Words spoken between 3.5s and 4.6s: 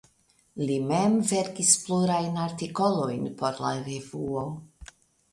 la revuo.